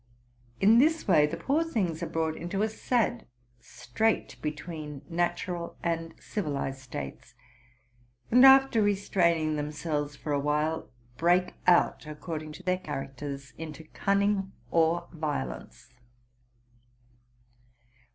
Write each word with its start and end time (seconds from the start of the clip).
In 0.59 0.79
this 0.79 1.07
way 1.07 1.27
the 1.27 1.37
poor 1.37 1.63
things 1.63 2.01
are 2.01 2.07
brought 2.09 2.35
into 2.35 2.63
a 2.63 2.65
sad_ 2.65 3.25
strait 3.59 4.35
between 4.41 5.03
the 5.07 5.13
natural 5.13 5.77
and 5.83 6.15
civilized 6.19 6.79
states, 6.79 7.35
and, 8.31 8.43
after 8.43 8.81
restrain 8.81 9.37
ing 9.41 9.55
themselves 9.57 10.15
for 10.15 10.31
a 10.33 10.39
while, 10.39 10.89
break 11.17 11.53
out, 11.67 12.07
according 12.07 12.51
to 12.53 12.63
their 12.63 12.79
characters, 12.79 13.53
into 13.59 13.83
cunning 13.93 14.51
or 14.71 15.07
violence. 15.13 15.93